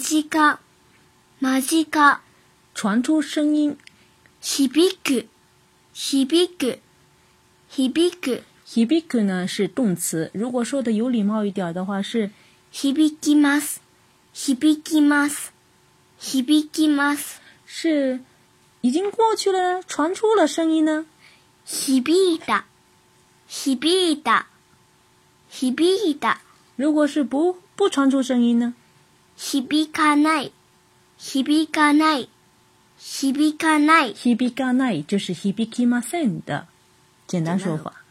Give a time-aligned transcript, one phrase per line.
[0.00, 0.58] 近、間
[1.60, 1.86] 近。
[2.74, 3.76] 传出声音，
[4.42, 5.26] 響く、
[5.94, 6.78] 響く、
[7.68, 8.42] 響く。
[8.66, 12.30] 響く呢是动词，如果说的有礼貌一点的话是
[12.72, 13.82] 響きます、
[14.34, 15.52] 響きます、
[16.18, 17.42] 響きます。
[17.66, 18.20] 是，
[18.80, 21.04] 已经过去了，传出了声音呢。
[21.66, 22.64] ひび的，
[23.50, 24.46] ひび的，
[25.52, 26.38] ひび的。
[26.76, 28.74] 如果是不不传出声音呢？
[29.36, 30.52] ひび卡奈，い、
[31.20, 32.28] ひ卡奈，な
[33.32, 36.68] い、卡奈，がな卡奈就是ひびきません的
[37.26, 38.02] 简单说法。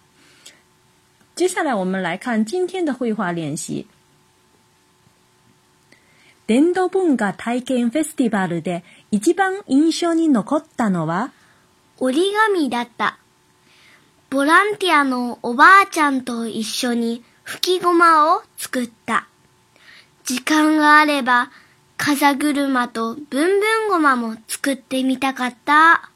[1.34, 3.88] 接下来我们来看今天的绘画练习。
[6.48, 11.32] 伝動文化体験フェスティバルで一番印象に残ったのは
[12.00, 13.18] 折り紙だった。
[14.30, 19.28] ボランティアのおばあちゃんと一緒に吹きごまを作った。
[20.24, 21.50] 時間があれば
[21.98, 26.12] 風車とぶんぶんごまも作ってみたかった。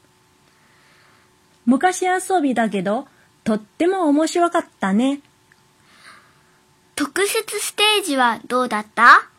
[1.66, 3.08] 昔遊びだけど
[3.42, 5.20] とっても面白かったね。
[6.94, 9.29] 特設ステージはどうだった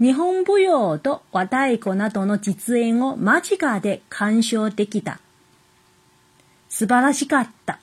[0.00, 5.20] 日本舞踊と和太鼓などの実演を間近で鑑賞できた。
[6.68, 7.78] 素晴らしかった。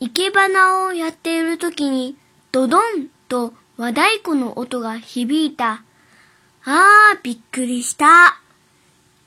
[0.00, 2.16] 生け花をやっている時に
[2.50, 5.84] ドドンと和太鼓の音が響いた。
[6.64, 8.40] ああ、びっくりした。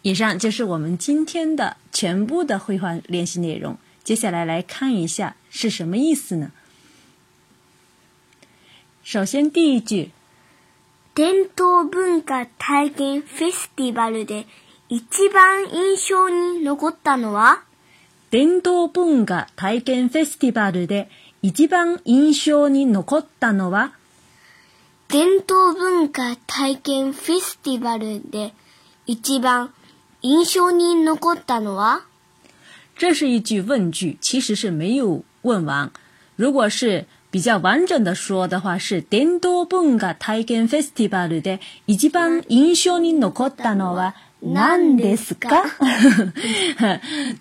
[0.04, 3.78] 以上就是我们今天的全部的绘画练习内容。
[4.04, 6.52] 接下来来看一下是什么意思呢？
[9.02, 10.12] 首先第一句。
[11.18, 14.46] 伝統文化体験フェスティバルで
[14.88, 17.64] 一番印象に残ったのは
[18.30, 21.10] 伝統文化体験フェスティバルで
[21.42, 23.94] 一番印象に残ったのは
[25.08, 28.54] 伝統文化体験フェスティバルで
[29.08, 29.74] 一番
[30.22, 32.06] 印象に残ったのは
[32.96, 35.92] 这是一句问句，其实是没有问完。
[36.36, 45.64] 如果是比较完整的说的话是“伝統文化体験フェスティバル”的一番印象に残ったのはなんですか？“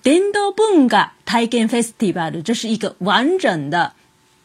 [0.05, 3.95] 伝 統文化体験フェスティバル”这是一个完整的，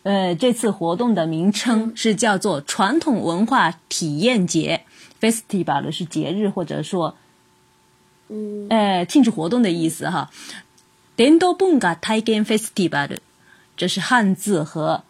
[0.03, 4.85] 呃，这次活动的名称是叫做“传统文化体验节”。
[5.19, 7.18] “フェスティバル”是节日或者说，
[8.69, 10.09] 呃，庆祝活动的意思。
[10.09, 10.29] 哈
[11.19, 13.18] ，“伝統文化体験フェスティバル”
[13.75, 15.03] 这是汉字和。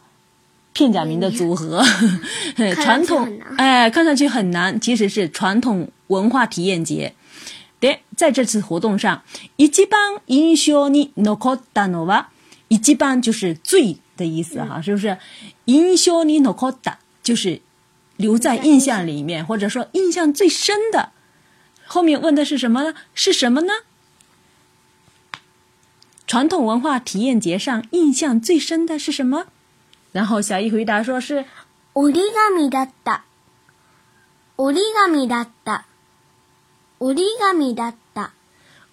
[0.74, 1.84] 片假名的组合，
[2.82, 4.80] 传统哎，看上去很难。
[4.80, 7.14] 其实是传统文化体验节。
[7.80, 9.24] 对，在这次活动上，
[9.58, 12.26] 一番印象に残ったのは
[12.70, 15.18] 一番就是最的意思哈，是不是？
[15.66, 17.62] 印象に残った就是
[18.18, 21.09] 留在印象里面，或者说印象最深的。
[21.86, 22.94] 后面问的是什么呢？
[23.14, 23.73] 是什么呢？
[26.26, 29.47] 传统文化体验节上印象最深的是什么？
[30.11, 31.46] 然后小易回答说是，
[31.93, 32.11] 折纸。
[32.11, 32.69] 折纸。
[32.69, 32.91] 折纸。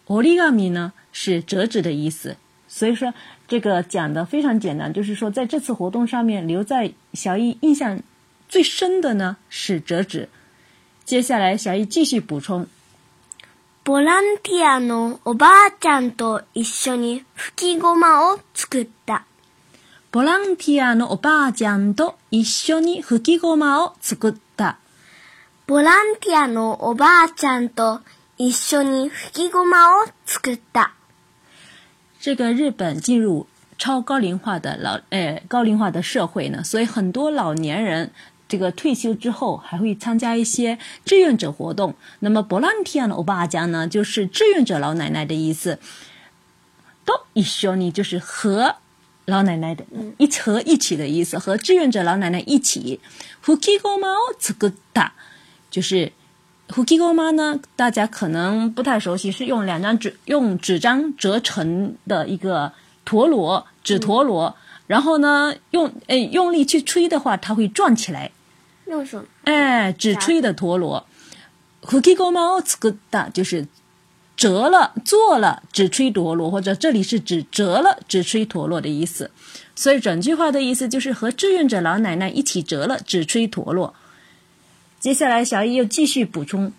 [0.06, 2.36] 折纸呢是折纸的意思，
[2.68, 3.12] 所以说
[3.48, 8.00] 这个讲的非常简单，就是说在这次活动上面留在小易印象
[8.48, 10.28] 最深的呢是折纸。
[11.04, 12.68] 接下来小易继续补充，
[13.84, 19.24] ボランティアのおばあちゃんと一緒に吹きを作った。
[20.10, 24.78] ボランティアのおばあちゃんと一緒にフきごまを作った。
[25.66, 28.00] ボランティアのおばあちゃんと
[28.38, 30.94] 一緒にフきごまを作った。
[32.19, 33.46] 这个日本进入
[33.76, 38.11] 超高龄化的老哎高龄化的社会呢，所以很多老年人
[38.49, 41.94] 这个退休之后还会参加一些志愿者活动。
[42.20, 45.78] 那么ボランティアのお呢，就是志愿者老奶奶的意思。
[47.04, 48.76] と一緒に就是和。
[49.28, 49.84] 老奶奶的，
[50.16, 52.98] 一和一起的意思，和志愿者老奶奶一起。
[53.44, 54.72] fukigoma o
[55.70, 56.10] 就是
[56.69, 62.72] f u k i g o m 呢，大家可能不太熟悉，是用两张纸，用纸张折成的一个
[63.04, 64.56] 陀螺，纸陀螺。
[64.86, 68.30] 然后呢，用呃用力去吹的话，它会转起来。
[68.86, 69.22] 用手。
[69.44, 71.04] 哎，纸吹的陀螺。
[71.82, 72.96] fukigoma o t
[73.34, 73.66] 就是。
[74.38, 79.32] 折了，做了，只吹陀螺，或者这里是指折了，只吹陀螺的意思。
[79.75, 83.93] 所以整句话的意思就是和志愿者老奶奶一起折了，只吹陀螺。
[85.00, 86.73] 接下来，小伊又继续补充：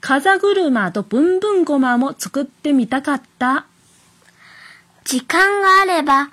[0.02, 3.66] 風車とブンブンゴマも作ってみたかった。
[5.06, 6.32] 時間があれば。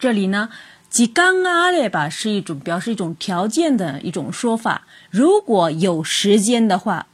[0.00, 0.48] 这里呢
[0.90, 4.86] ，“時間があれ是一种表示一种条件的一种说法。
[5.10, 7.06] 如果有时间的话，“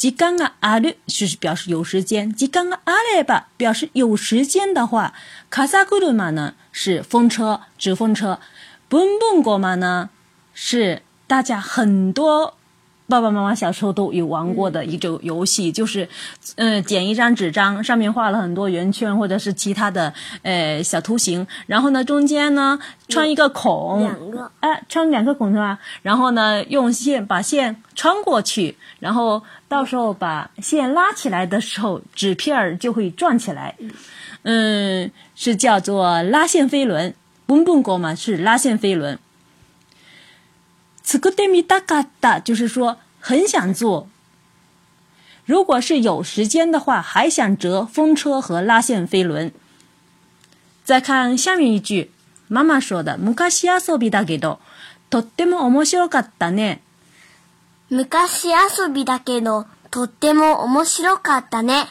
[0.00, 5.12] 時間が阿れ就是表示有时间，“時間が阿列ば”表示有时间的话
[5.52, 8.40] ，“風車”呢是风车，指风车
[8.88, 10.08] ，“文文果馬”呢
[10.54, 12.54] 是大家很多。
[13.06, 16.08] 爸爸妈妈小时候都有玩过的一种游戏，就是，
[16.56, 20.12] 嗯，剪一张纸张，上面画了很多圆圈或者是其他的
[20.42, 22.78] 呃小图形，然后呢中间呢
[23.08, 25.78] 穿一个孔，两个，哎，穿两个孔是吧？
[26.02, 33.74] 然后呢用线把线穿过去，然后到时候把线拉起来的时候，纸片儿就会转起来。
[34.46, 37.14] 嗯，是叫做拉线飞轮，
[37.46, 39.18] 蹦过嘛是拉线飞轮。
[41.04, 44.08] 此刻对米达嘎达，就是说很想做。
[45.44, 49.52] 如果是有时间的话，还想折风车和拉线飞轮。
[50.82, 52.10] 再看下面一句，
[52.48, 53.18] 妈妈说的：，
[53.50, 54.58] 昔阿做比达给多，
[55.10, 56.78] とってもおもかったね。
[57.90, 61.88] 昔阿做比达给多，とってもおもかったね。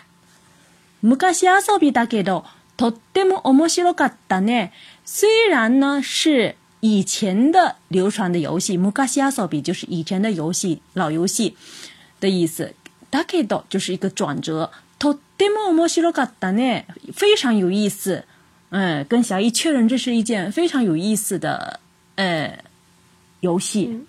[1.01, 2.43] 昔阿做比达给多，
[2.75, 4.71] とってもおもかったね。
[5.05, 6.55] 虽然呢是。
[6.85, 11.55] 以前的流传的游戏 m u k a s i Asobi 就是以前的游戏，老游戏
[12.19, 12.73] 的意思。
[13.09, 14.69] Dakido 就是一个转折。
[14.99, 16.83] Totemo とても面白いからね，
[17.15, 18.25] 非常有意思。
[18.71, 21.79] 嗯，跟小伊确认，这是一件非常有意思的
[22.15, 22.61] 呃
[23.39, 24.05] 游戏。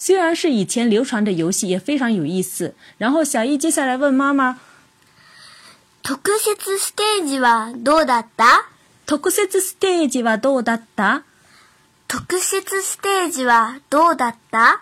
[0.00, 2.74] 虽然是以前流传的游戏，也非常有意思。
[2.98, 4.58] 然后小伊接下来问妈妈：，
[6.02, 8.64] 特別ステージはどうだった？
[9.06, 11.22] 特別ステージはどうだった？
[12.20, 14.80] 特設ステージはどうだった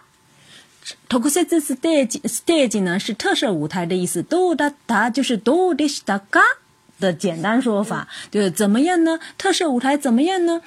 [1.08, 4.22] 特設ステージ、ステージ呢是特设舞台的意思。
[4.22, 6.40] どうだった就是どうでしたか
[7.00, 9.18] 的简单说法，就是怎么样呢？
[9.38, 10.60] 特设舞台怎么样呢？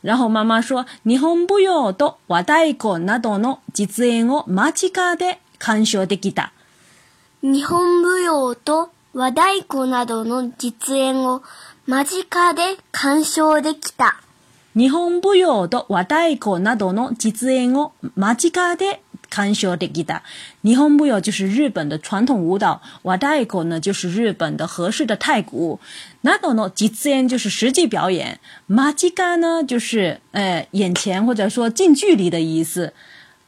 [0.00, 6.52] 然后妈妈说，日本舞踊と和太鼓などの実演を間近で鑑賞できた。
[7.42, 11.42] 日本舞踊と和太鼓などの実演を
[11.86, 14.20] 間近で鑑賞できた。
[14.78, 20.22] 日本舞踊と和太鼓などの実演を間近で鑑賞的きた。
[20.62, 25.80] 日本舞踊就是日本的传统舞蹈，ワダイコ呢就是日本的合适的太鼓，
[26.22, 28.38] などの実演就是实际表演，
[28.70, 32.92] マジカ呢就是哎眼前或者说近距离的意思，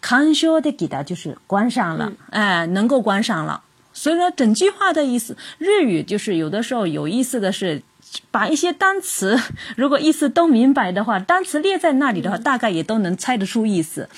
[0.03, 3.63] 観賞的ギタ就是观赏了，哎能够观赏了。
[3.93, 7.83] 所以说整句话的意思，日语就是有的时候有意思的是。
[8.31, 9.39] 把一些单词，
[9.77, 14.09] 如果意思都明白的话，单词列在那里的话，大概也都能猜得出意思。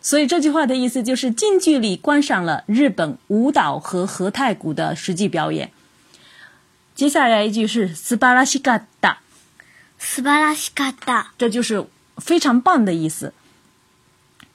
[0.00, 5.70] 所以这句话的意思就是：近距离观赏了日本舞蹈和和太鼓的实际表演。
[6.94, 9.16] 接下来一句是“素晴らしかった”，
[11.38, 11.86] 这就是
[12.18, 13.32] 非常棒的意思。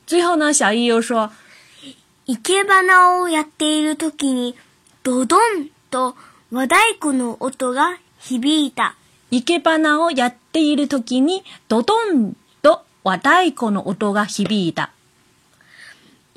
[0.06, 1.32] 最后呢，小易又说
[2.28, 4.56] ：“いけばなをやっているときに
[5.04, 6.16] ドドンと
[6.52, 8.96] 和太鼓の音が。”響起了。
[9.30, 14.92] いけ花をやっているときにドドンと和太鼓の音が響いた。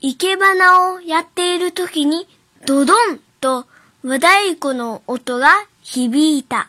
[0.01, 2.27] いけ花をやっているときに
[2.67, 3.67] ドドンと
[4.03, 4.27] 和太
[4.59, 5.49] 鼓の音が
[5.83, 6.69] 響いた。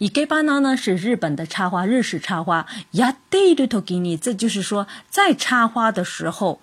[0.00, 2.66] いけ花呢是日本的插花，日式插花。
[2.92, 6.60] やっているときに，这就是说在插花的时候，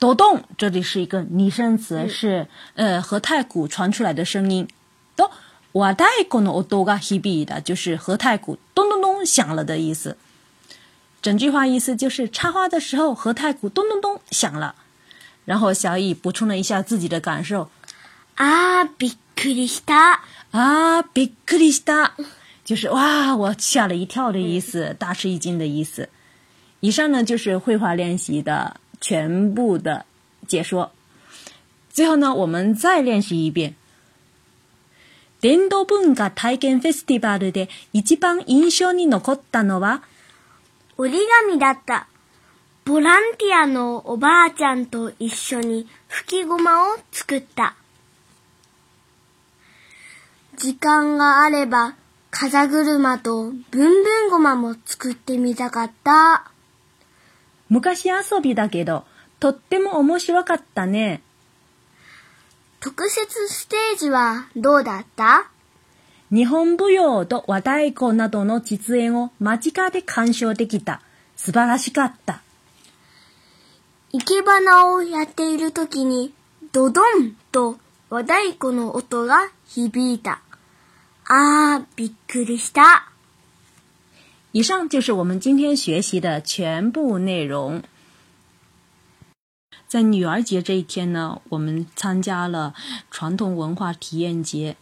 [0.00, 4.66] ドドン，这里是一个拟声词，是呃和太鼓传出来的声音。
[5.14, 5.30] ド
[5.74, 10.16] 瓦代古诺多嘎希比的，就是和太鼓咚咚咚响了的意思。
[11.22, 14.74] 整句话意思就是插花的时候和太鼓咚咚咚响了。
[15.44, 17.70] 然后小乙补充了一下自己的感受。
[18.34, 20.18] 啊，ビックリした！
[20.50, 22.12] 啊，ビックリした！
[22.64, 26.08] 就是哇，我吓了一跳的意思，大吃一惊的意思。
[26.80, 30.06] 以上呢就是绘画练习的全部的
[30.48, 30.90] 解说。
[31.92, 33.76] 最后呢，我们再练习一遍。
[35.42, 40.02] 伝道文化体験フェスティバルで一番印象に残ったのは、
[40.98, 41.18] 折り
[41.48, 42.08] 紙だった。
[42.84, 47.74] ボランティアのおばあちゃんと一緒に吹きごまを作った。
[50.58, 51.96] 時間があれば、
[52.30, 53.88] 風車とぶんぶ
[54.26, 56.50] んごまも作ってみたかった。
[57.70, 59.04] 昔遊びだけど、
[59.38, 61.22] とっても面白かったね。
[62.80, 65.50] 特設ステージはどうだった
[66.32, 71.02] 日本舞踊と和太鼓などの実演を間近で鑑賞できた。
[71.36, 72.40] 素晴らしかった。
[74.12, 76.32] 生け花をやっている時に
[76.72, 77.76] ドドンと
[78.08, 80.40] 和太鼓の音が響いた。
[81.26, 83.10] ああ、びっくりした。
[84.54, 87.82] 以上就是我们今天学习的全部内容。
[89.90, 92.72] 在女儿节这一天呢，我们参加了
[93.10, 94.76] 传统文化体验节，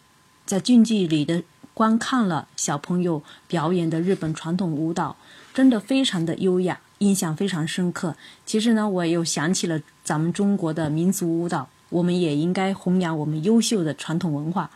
[0.45, 5.17] 在近距离的观看了小朋友表演的日本传统舞蹈，
[5.55, 8.17] 真的非常的优雅，印象非常深刻。
[8.45, 14.71] 其实呢，我又想起了咱们中国的民族舞蹈，我们也应该弘扬我们优秀的传统文化。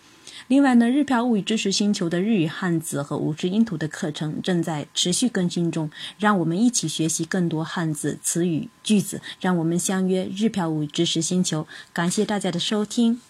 [0.52, 9.22] 另外呢，日漂物语知识星球的日语汉字和五十音图的课程正在持续更新中，让我们一起学习更多汉字、词语、句子。
[9.40, 11.66] 让我们相约日漂物语知识星球。
[11.94, 13.22] 感谢大家的收听。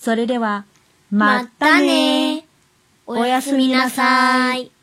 [0.00, 0.62] それでは、
[1.10, 2.44] またね。
[3.04, 4.75] おやすみなさい。